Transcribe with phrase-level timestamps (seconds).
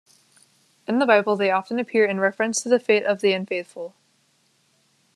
[0.87, 3.93] In the Bible, they often appear in reference to the fate of the unfaithful.